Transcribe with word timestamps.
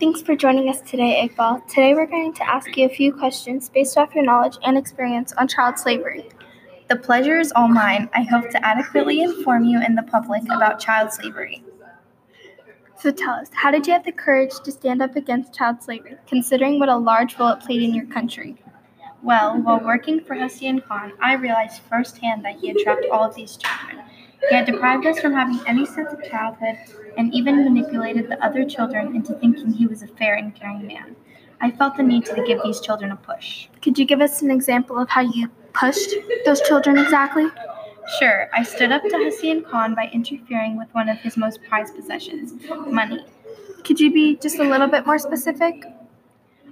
Thanks 0.00 0.22
for 0.22 0.36
joining 0.36 0.68
us 0.68 0.80
today, 0.82 1.28
Iqbal. 1.28 1.66
Today 1.66 1.92
we're 1.92 2.06
going 2.06 2.32
to 2.34 2.48
ask 2.48 2.76
you 2.76 2.86
a 2.86 2.88
few 2.88 3.12
questions 3.12 3.68
based 3.68 3.98
off 3.98 4.14
your 4.14 4.22
knowledge 4.22 4.56
and 4.62 4.78
experience 4.78 5.32
on 5.32 5.48
child 5.48 5.76
slavery. 5.76 6.28
The 6.88 6.94
pleasure 6.94 7.40
is 7.40 7.52
all 7.56 7.66
mine. 7.66 8.08
I 8.14 8.22
hope 8.22 8.48
to 8.50 8.64
adequately 8.64 9.22
inform 9.22 9.64
you 9.64 9.80
and 9.80 9.98
the 9.98 10.04
public 10.04 10.44
about 10.44 10.78
child 10.78 11.12
slavery. 11.12 11.64
So 12.96 13.10
tell 13.10 13.34
us, 13.34 13.50
how 13.52 13.72
did 13.72 13.88
you 13.88 13.92
have 13.92 14.04
the 14.04 14.12
courage 14.12 14.52
to 14.62 14.70
stand 14.70 15.02
up 15.02 15.16
against 15.16 15.52
child 15.52 15.82
slavery, 15.82 16.14
considering 16.28 16.78
what 16.78 16.88
a 16.88 16.96
large 16.96 17.36
role 17.36 17.50
it 17.50 17.60
played 17.60 17.82
in 17.82 17.92
your 17.92 18.06
country? 18.06 18.54
Well, 19.24 19.60
while 19.60 19.80
working 19.80 20.20
for 20.20 20.36
Hussein 20.36 20.80
Khan, 20.80 21.12
I 21.20 21.34
realized 21.34 21.82
firsthand 21.90 22.44
that 22.44 22.60
he 22.60 22.68
had 22.68 22.76
trapped 22.78 23.06
all 23.10 23.24
of 23.24 23.34
these 23.34 23.56
children. 23.56 23.97
He 24.48 24.54
had 24.54 24.66
deprived 24.66 25.06
us 25.06 25.20
from 25.20 25.34
having 25.34 25.60
any 25.66 25.84
sense 25.84 26.12
of 26.12 26.24
childhood 26.24 26.76
and 27.16 27.32
even 27.34 27.64
manipulated 27.64 28.28
the 28.28 28.42
other 28.44 28.64
children 28.64 29.14
into 29.14 29.34
thinking 29.34 29.72
he 29.72 29.86
was 29.86 30.02
a 30.02 30.06
fair 30.06 30.34
and 30.34 30.54
caring 30.54 30.86
man. 30.86 31.16
I 31.60 31.70
felt 31.70 31.96
the 31.96 32.02
need 32.02 32.24
to 32.26 32.44
give 32.46 32.62
these 32.62 32.80
children 32.80 33.10
a 33.10 33.16
push. 33.16 33.68
Could 33.82 33.98
you 33.98 34.04
give 34.04 34.20
us 34.20 34.42
an 34.42 34.50
example 34.50 34.98
of 34.98 35.08
how 35.08 35.22
you 35.22 35.48
pushed 35.72 36.14
those 36.44 36.60
children 36.62 36.96
exactly? 36.98 37.46
Sure, 38.18 38.48
I 38.54 38.62
stood 38.62 38.90
up 38.90 39.02
to 39.02 39.16
Hussein 39.16 39.62
Khan 39.64 39.94
by 39.94 40.08
interfering 40.12 40.78
with 40.78 40.88
one 40.92 41.08
of 41.08 41.18
his 41.18 41.36
most 41.36 41.60
prized 41.68 41.94
possessions 41.94 42.54
money. 42.86 43.24
Could 43.84 44.00
you 44.00 44.12
be 44.12 44.36
just 44.36 44.58
a 44.58 44.64
little 44.64 44.88
bit 44.88 45.04
more 45.04 45.18
specific? 45.18 45.84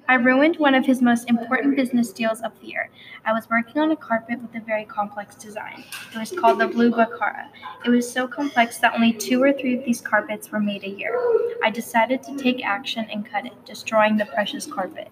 I 0.08 0.14
ruined 0.14 0.56
one 0.56 0.74
of 0.74 0.86
his 0.86 1.02
most 1.02 1.28
important 1.28 1.74
business 1.74 2.12
deals 2.12 2.40
of 2.40 2.52
the 2.60 2.68
year. 2.68 2.90
I 3.24 3.32
was 3.32 3.48
working 3.50 3.82
on 3.82 3.90
a 3.90 3.96
carpet 3.96 4.40
with 4.40 4.54
a 4.54 4.64
very 4.64 4.84
complex 4.84 5.34
design. 5.34 5.84
It 6.14 6.18
was 6.18 6.30
called 6.30 6.60
the 6.60 6.68
Blue 6.68 6.92
Bukhara. 6.92 7.48
It 7.84 7.90
was 7.90 8.10
so 8.10 8.28
complex 8.28 8.78
that 8.78 8.94
only 8.94 9.12
two 9.12 9.42
or 9.42 9.52
three 9.52 9.76
of 9.76 9.84
these 9.84 10.00
carpets 10.00 10.52
were 10.52 10.60
made 10.60 10.84
a 10.84 10.88
year. 10.88 11.18
I 11.64 11.70
decided 11.70 12.22
to 12.22 12.36
take 12.36 12.64
action 12.64 13.06
and 13.10 13.28
cut 13.28 13.46
it, 13.46 13.64
destroying 13.64 14.16
the 14.16 14.26
precious 14.26 14.64
carpet. 14.66 15.08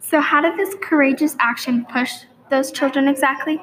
So, 0.00 0.20
how 0.20 0.40
did 0.40 0.56
this 0.56 0.74
courageous 0.80 1.36
action 1.38 1.84
push 1.84 2.12
those 2.50 2.72
children 2.72 3.06
exactly? 3.06 3.62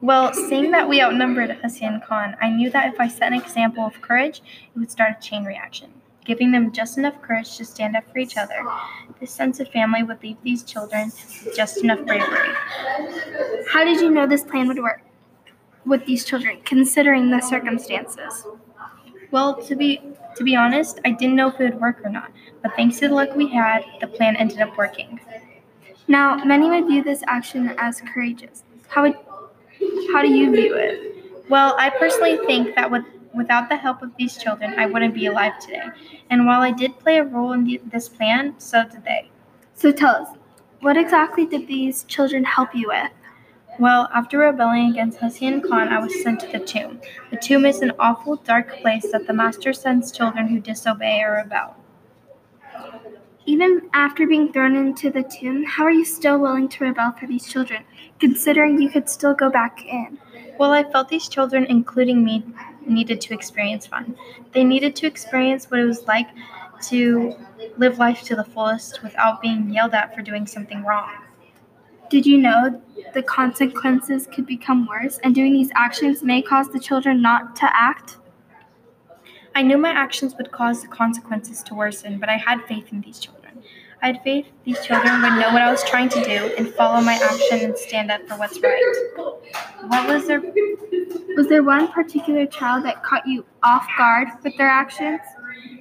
Well, 0.00 0.32
seeing 0.32 0.70
that 0.72 0.88
we 0.88 1.00
outnumbered 1.00 1.50
Hussein 1.62 2.00
Khan, 2.06 2.36
I 2.40 2.50
knew 2.50 2.70
that 2.70 2.92
if 2.92 3.00
I 3.00 3.08
set 3.08 3.32
an 3.32 3.40
example 3.40 3.84
of 3.84 4.00
courage, 4.00 4.42
it 4.74 4.78
would 4.78 4.90
start 4.90 5.16
a 5.18 5.20
chain 5.20 5.44
reaction 5.44 5.92
giving 6.24 6.52
them 6.52 6.72
just 6.72 6.98
enough 6.98 7.20
courage 7.22 7.56
to 7.56 7.64
stand 7.64 7.96
up 7.96 8.04
for 8.12 8.18
each 8.18 8.36
other. 8.36 8.64
This 9.22 9.30
sense 9.30 9.60
of 9.60 9.68
family 9.68 10.02
would 10.02 10.20
leave 10.20 10.36
these 10.42 10.64
children 10.64 11.12
with 11.44 11.54
just 11.54 11.76
enough 11.84 12.04
bravery. 12.04 12.48
How 13.70 13.84
did 13.84 14.00
you 14.00 14.10
know 14.10 14.26
this 14.26 14.42
plan 14.42 14.66
would 14.66 14.80
work 14.80 15.00
with 15.86 16.04
these 16.06 16.24
children, 16.24 16.58
considering 16.64 17.30
the 17.30 17.40
circumstances? 17.40 18.44
Well, 19.30 19.62
to 19.62 19.76
be 19.76 20.02
to 20.34 20.42
be 20.42 20.56
honest, 20.56 20.98
I 21.04 21.12
didn't 21.12 21.36
know 21.36 21.50
if 21.50 21.60
it 21.60 21.72
would 21.72 21.80
work 21.80 22.04
or 22.04 22.10
not, 22.10 22.32
but 22.62 22.74
thanks 22.74 22.98
to 22.98 23.06
the 23.06 23.14
luck 23.14 23.36
we 23.36 23.46
had, 23.46 23.84
the 24.00 24.08
plan 24.08 24.34
ended 24.34 24.58
up 24.58 24.76
working. 24.76 25.20
Now, 26.08 26.42
many 26.44 26.68
would 26.68 26.88
view 26.88 27.04
this 27.04 27.22
action 27.28 27.76
as 27.78 28.00
courageous. 28.00 28.64
How 28.88 29.02
would 29.02 29.14
how 30.12 30.22
do 30.22 30.32
you 30.32 30.50
view 30.50 30.74
it? 30.74 31.48
Well, 31.48 31.76
I 31.78 31.90
personally 31.90 32.38
think 32.44 32.74
that 32.74 32.90
with 32.90 33.04
Without 33.34 33.68
the 33.68 33.76
help 33.76 34.02
of 34.02 34.14
these 34.16 34.36
children, 34.36 34.74
I 34.78 34.86
wouldn't 34.86 35.14
be 35.14 35.26
alive 35.26 35.58
today. 35.58 35.82
And 36.30 36.46
while 36.46 36.60
I 36.60 36.70
did 36.70 36.98
play 36.98 37.18
a 37.18 37.24
role 37.24 37.52
in 37.52 37.64
the, 37.64 37.80
this 37.90 38.08
plan, 38.08 38.54
so 38.58 38.84
did 38.84 39.04
they. 39.04 39.30
So 39.74 39.90
tell 39.90 40.14
us, 40.16 40.28
what 40.80 40.96
exactly 40.96 41.46
did 41.46 41.66
these 41.66 42.04
children 42.04 42.44
help 42.44 42.74
you 42.74 42.88
with? 42.88 43.10
Well, 43.78 44.10
after 44.14 44.38
rebelling 44.38 44.90
against 44.90 45.18
Hussein 45.18 45.62
Khan, 45.62 45.88
I 45.88 45.98
was 45.98 46.22
sent 46.22 46.40
to 46.40 46.46
the 46.46 46.58
tomb. 46.58 47.00
The 47.30 47.38
tomb 47.38 47.64
is 47.64 47.80
an 47.80 47.92
awful, 47.98 48.36
dark 48.36 48.80
place 48.80 49.10
that 49.12 49.26
the 49.26 49.32
master 49.32 49.72
sends 49.72 50.12
children 50.12 50.48
who 50.48 50.60
disobey 50.60 51.22
or 51.22 51.32
rebel. 51.32 51.76
Even 53.46 53.88
after 53.94 54.26
being 54.26 54.52
thrown 54.52 54.76
into 54.76 55.10
the 55.10 55.22
tomb, 55.22 55.64
how 55.64 55.84
are 55.84 55.90
you 55.90 56.04
still 56.04 56.38
willing 56.38 56.68
to 56.68 56.84
rebel 56.84 57.12
for 57.12 57.26
these 57.26 57.48
children, 57.48 57.82
considering 58.20 58.80
you 58.80 58.90
could 58.90 59.08
still 59.08 59.34
go 59.34 59.50
back 59.50 59.84
in? 59.84 60.18
Well, 60.58 60.72
I 60.72 60.84
felt 60.84 61.08
these 61.08 61.28
children, 61.28 61.64
including 61.64 62.22
me, 62.22 62.44
needed 62.86 63.20
to 63.22 63.34
experience 63.34 63.86
fun. 63.86 64.16
They 64.52 64.64
needed 64.64 64.96
to 64.96 65.06
experience 65.06 65.70
what 65.70 65.80
it 65.80 65.84
was 65.84 66.06
like 66.06 66.28
to 66.88 67.34
live 67.76 67.98
life 67.98 68.22
to 68.24 68.36
the 68.36 68.44
fullest 68.44 69.02
without 69.02 69.40
being 69.40 69.70
yelled 69.70 69.94
at 69.94 70.14
for 70.14 70.22
doing 70.22 70.46
something 70.46 70.84
wrong. 70.84 71.12
Did 72.10 72.26
you 72.26 72.38
know 72.38 72.82
the 73.14 73.22
consequences 73.22 74.26
could 74.26 74.46
become 74.46 74.86
worse 74.86 75.18
and 75.22 75.34
doing 75.34 75.52
these 75.52 75.70
actions 75.74 76.22
may 76.22 76.42
cause 76.42 76.68
the 76.68 76.80
children 76.80 77.22
not 77.22 77.56
to 77.56 77.70
act? 77.72 78.18
I 79.54 79.62
knew 79.62 79.78
my 79.78 79.90
actions 79.90 80.34
would 80.36 80.50
cause 80.50 80.82
the 80.82 80.88
consequences 80.88 81.62
to 81.64 81.74
worsen, 81.74 82.18
but 82.18 82.28
I 82.28 82.36
had 82.36 82.62
faith 82.66 82.92
in 82.92 83.00
these 83.00 83.18
children. 83.18 83.62
I 84.02 84.08
had 84.08 84.22
faith 84.22 84.46
these 84.64 84.84
children 84.84 85.22
would 85.22 85.38
know 85.38 85.52
what 85.52 85.62
I 85.62 85.70
was 85.70 85.84
trying 85.84 86.08
to 86.10 86.24
do 86.24 86.52
and 86.58 86.68
follow 86.74 87.00
my 87.00 87.14
action 87.14 87.60
and 87.60 87.78
stand 87.78 88.10
up 88.10 88.26
for 88.26 88.36
what's 88.36 88.60
right. 88.60 88.82
What 89.86 90.08
was 90.08 90.26
their 90.26 90.40
was 91.36 91.48
there 91.48 91.62
one 91.62 91.88
particular 91.88 92.46
child 92.46 92.84
that 92.84 93.02
caught 93.02 93.26
you 93.26 93.44
off 93.62 93.86
guard 93.96 94.28
with 94.42 94.56
their 94.56 94.68
actions? 94.68 95.20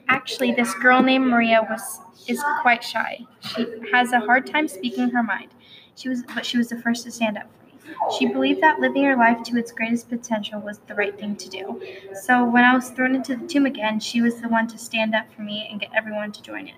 Actually, 0.08 0.52
this 0.52 0.74
girl 0.76 1.02
named 1.02 1.28
Maria 1.28 1.66
was 1.70 2.00
is 2.28 2.44
quite 2.62 2.84
shy. 2.84 3.20
She 3.40 3.66
has 3.92 4.12
a 4.12 4.20
hard 4.20 4.46
time 4.46 4.68
speaking 4.68 5.10
her 5.10 5.24
mind. 5.24 5.50
She 5.96 6.10
was 6.10 6.24
but 6.34 6.46
she 6.46 6.58
was 6.58 6.70
the 6.70 6.80
first 6.80 7.04
to 7.06 7.12
stand 7.12 7.38
up 7.38 7.48
for 7.58 7.66
me. 7.66 7.80
She 8.18 8.28
believed 8.28 8.62
that 8.62 8.80
living 8.80 9.04
her 9.04 9.16
life 9.16 9.44
to 9.44 9.58
its 9.58 9.72
greatest 9.72 10.10
potential 10.10 10.62
was 10.62 10.80
the 10.88 10.96
right 10.96 11.18
thing 11.18 11.36
to 11.36 11.50
do. 11.50 11.82
So 12.14 12.46
when 12.46 12.64
I 12.64 12.76
was 12.76 12.90
thrown 12.90 13.16
into 13.16 13.36
the 13.36 13.48
tomb 13.48 13.66
again, 13.66 14.00
she 14.00 14.22
was 14.22 14.40
the 14.40 14.50
one 14.50 14.68
to 14.68 14.78
stand 14.78 15.16
up 15.16 15.32
for 15.34 15.42
me 15.42 15.68
and 15.70 15.80
get 15.80 15.90
everyone 15.96 16.32
to 16.32 16.42
join 16.42 16.68
in. 16.68 16.76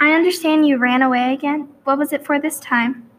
I 0.00 0.12
understand 0.12 0.66
you 0.66 0.78
ran 0.78 1.02
away 1.02 1.34
again. 1.34 1.68
What 1.84 1.98
was 1.98 2.12
it 2.12 2.24
for 2.24 2.40
this 2.40 2.58
time? 2.60 3.09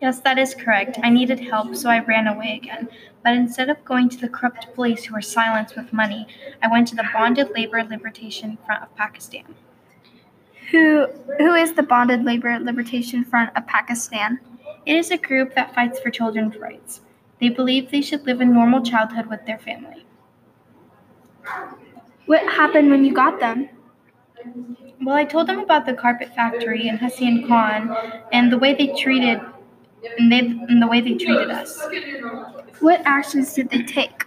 Yes, 0.00 0.20
that 0.20 0.38
is 0.38 0.54
correct. 0.54 0.98
I 1.02 1.10
needed 1.10 1.40
help, 1.40 1.74
so 1.74 1.88
I 1.88 2.00
ran 2.00 2.26
away 2.26 2.60
again. 2.62 2.88
But 3.22 3.34
instead 3.34 3.70
of 3.70 3.84
going 3.84 4.08
to 4.10 4.18
the 4.18 4.28
corrupt 4.28 4.74
police 4.74 5.04
who 5.04 5.14
were 5.14 5.22
silenced 5.22 5.76
with 5.76 5.92
money, 5.92 6.26
I 6.62 6.68
went 6.68 6.88
to 6.88 6.96
the 6.96 7.08
Bonded 7.12 7.50
Labor 7.54 7.82
Liberation 7.82 8.58
Front 8.66 8.82
of 8.82 8.94
Pakistan. 8.96 9.54
Who 10.70 11.06
who 11.38 11.54
is 11.54 11.74
the 11.74 11.82
Bonded 11.82 12.24
Labor 12.24 12.58
Liberation 12.58 13.24
Front 13.24 13.56
of 13.56 13.66
Pakistan? 13.66 14.40
It 14.84 14.96
is 14.96 15.10
a 15.10 15.16
group 15.16 15.54
that 15.54 15.74
fights 15.74 15.98
for 16.00 16.10
children's 16.10 16.56
rights. 16.56 17.00
They 17.40 17.48
believe 17.48 17.90
they 17.90 18.02
should 18.02 18.26
live 18.26 18.40
a 18.40 18.44
normal 18.44 18.82
childhood 18.82 19.26
with 19.26 19.46
their 19.46 19.58
family. 19.58 20.04
What 22.26 22.42
happened 22.42 22.90
when 22.90 23.04
you 23.04 23.14
got 23.14 23.40
them? 23.40 23.68
Well, 25.02 25.16
I 25.16 25.24
told 25.24 25.46
them 25.46 25.58
about 25.60 25.86
the 25.86 25.94
carpet 25.94 26.34
factory 26.34 26.88
and 26.88 26.98
Hussein 26.98 27.46
Khan 27.46 27.96
and 28.32 28.50
the 28.50 28.58
way 28.58 28.74
they 28.74 28.88
treated 28.88 29.40
and, 30.18 30.32
they, 30.32 30.38
and 30.38 30.82
the 30.82 30.86
way 30.86 31.00
they 31.00 31.14
treated 31.14 31.50
us. 31.50 31.80
What 32.80 33.00
actions 33.04 33.52
did 33.54 33.70
they 33.70 33.82
take? 33.82 34.24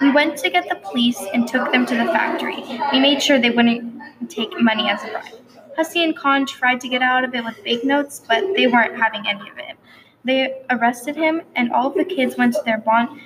We 0.00 0.12
went 0.12 0.36
to 0.38 0.50
get 0.50 0.68
the 0.68 0.76
police 0.76 1.22
and 1.32 1.48
took 1.48 1.72
them 1.72 1.86
to 1.86 1.94
the 1.94 2.04
factory. 2.04 2.62
We 2.92 3.00
made 3.00 3.22
sure 3.22 3.38
they 3.38 3.50
wouldn't 3.50 4.28
take 4.28 4.50
money 4.60 4.88
as 4.90 5.02
a 5.04 5.08
bribe. 5.08 5.40
Hussein 5.76 6.14
Khan 6.14 6.46
tried 6.46 6.80
to 6.80 6.88
get 6.88 7.02
out 7.02 7.24
of 7.24 7.34
it 7.34 7.44
with 7.44 7.62
banknotes, 7.64 8.22
but 8.26 8.42
they 8.54 8.66
weren't 8.66 8.96
having 8.96 9.26
any 9.26 9.48
of 9.48 9.58
it. 9.58 9.76
They 10.24 10.62
arrested 10.70 11.16
him, 11.16 11.42
and 11.54 11.70
all 11.70 11.88
of 11.88 11.94
the 11.94 12.04
kids 12.04 12.36
went 12.36 12.54
to 12.54 12.62
their 12.64 12.78
bond 12.78 13.20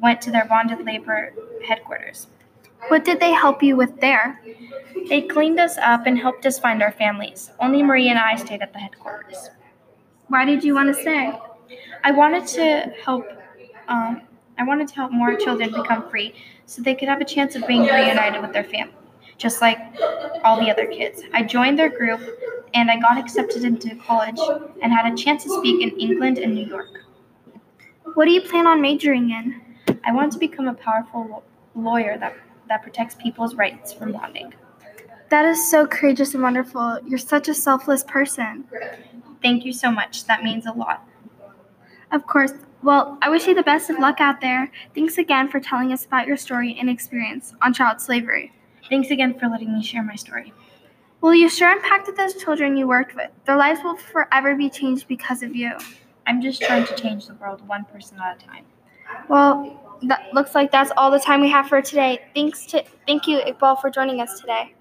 went 0.00 0.20
to 0.20 0.30
their 0.30 0.44
bonded 0.44 0.84
labor 0.84 1.32
headquarters. 1.66 2.26
What 2.88 3.04
did 3.04 3.20
they 3.20 3.32
help 3.32 3.62
you 3.62 3.76
with 3.76 4.00
there? 4.00 4.40
They 5.08 5.22
cleaned 5.22 5.58
us 5.58 5.78
up 5.78 6.06
and 6.06 6.18
helped 6.18 6.44
us 6.44 6.58
find 6.58 6.82
our 6.82 6.92
families. 6.92 7.50
Only 7.58 7.82
Marie 7.82 8.10
and 8.10 8.18
I 8.18 8.36
stayed 8.36 8.60
at 8.60 8.72
the 8.72 8.80
headquarters. 8.80 9.48
Why 10.28 10.44
did 10.44 10.64
you 10.64 10.74
want 10.74 10.94
to 10.94 11.00
stay? 11.00 11.32
I 12.02 12.12
wanted 12.12 12.46
to 12.48 12.92
help. 13.04 13.26
Um, 13.88 14.22
I 14.58 14.64
wanted 14.64 14.88
to 14.88 14.94
help 14.94 15.12
more 15.12 15.34
children 15.36 15.72
become 15.72 16.08
free, 16.08 16.34
so 16.66 16.82
they 16.82 16.94
could 16.94 17.08
have 17.08 17.20
a 17.20 17.24
chance 17.24 17.54
of 17.56 17.66
being 17.66 17.82
reunited 17.82 18.40
with 18.40 18.52
their 18.52 18.64
family, 18.64 18.94
just 19.36 19.60
like 19.60 19.78
all 20.44 20.58
the 20.58 20.70
other 20.70 20.86
kids. 20.86 21.22
I 21.32 21.42
joined 21.42 21.78
their 21.78 21.90
group, 21.90 22.20
and 22.72 22.90
I 22.90 22.98
got 22.98 23.18
accepted 23.18 23.64
into 23.64 23.94
college 23.96 24.40
and 24.80 24.92
had 24.92 25.12
a 25.12 25.16
chance 25.16 25.44
to 25.44 25.50
speak 25.50 25.82
in 25.82 25.98
England 25.98 26.38
and 26.38 26.54
New 26.54 26.66
York. 26.66 27.04
What 28.14 28.26
do 28.26 28.30
you 28.30 28.40
plan 28.40 28.66
on 28.66 28.80
majoring 28.80 29.30
in? 29.30 29.60
I 30.04 30.12
want 30.12 30.32
to 30.32 30.38
become 30.38 30.68
a 30.68 30.74
powerful 30.74 31.42
lawyer 31.74 32.16
that 32.18 32.34
that 32.68 32.82
protects 32.82 33.14
people's 33.14 33.54
rights 33.54 33.92
from 33.92 34.12
bonding. 34.12 34.54
That 35.30 35.44
is 35.44 35.70
so 35.70 35.86
courageous 35.86 36.32
and 36.34 36.42
wonderful. 36.42 36.98
You're 37.06 37.18
such 37.18 37.48
a 37.48 37.54
selfless 37.54 38.04
person. 38.04 38.64
Thank 39.44 39.66
you 39.66 39.74
so 39.74 39.90
much. 39.90 40.24
That 40.24 40.42
means 40.42 40.64
a 40.64 40.72
lot. 40.72 41.06
Of 42.10 42.26
course. 42.26 42.54
Well, 42.82 43.18
I 43.20 43.28
wish 43.28 43.46
you 43.46 43.54
the 43.54 43.62
best 43.62 43.90
of 43.90 43.98
luck 43.98 44.18
out 44.18 44.40
there. 44.40 44.72
Thanks 44.94 45.18
again 45.18 45.48
for 45.48 45.60
telling 45.60 45.92
us 45.92 46.06
about 46.06 46.26
your 46.26 46.38
story 46.38 46.74
and 46.80 46.88
experience 46.88 47.52
on 47.60 47.74
child 47.74 48.00
slavery. 48.00 48.52
Thanks 48.88 49.10
again 49.10 49.38
for 49.38 49.46
letting 49.48 49.74
me 49.74 49.82
share 49.82 50.02
my 50.02 50.14
story. 50.14 50.54
Well, 51.20 51.34
you 51.34 51.50
sure 51.50 51.70
impacted 51.70 52.16
those 52.16 52.34
children 52.42 52.78
you 52.78 52.88
worked 52.88 53.14
with. 53.14 53.30
Their 53.44 53.56
lives 53.58 53.80
will 53.84 53.96
forever 53.96 54.54
be 54.56 54.70
changed 54.70 55.08
because 55.08 55.42
of 55.42 55.54
you. 55.54 55.72
I'm 56.26 56.40
just 56.40 56.62
trying 56.62 56.86
to 56.86 56.94
change 56.94 57.26
the 57.26 57.34
world 57.34 57.66
one 57.68 57.84
person 57.84 58.18
at 58.18 58.42
a 58.42 58.46
time. 58.46 58.64
Well, 59.28 59.98
that 60.04 60.32
looks 60.32 60.54
like 60.54 60.72
that's 60.72 60.90
all 60.96 61.10
the 61.10 61.20
time 61.20 61.42
we 61.42 61.50
have 61.50 61.68
for 61.68 61.82
today. 61.82 62.20
Thanks 62.34 62.64
to 62.66 62.82
thank 63.06 63.26
you, 63.26 63.40
Iqbal, 63.40 63.78
for 63.82 63.90
joining 63.90 64.20
us 64.22 64.40
today. 64.40 64.74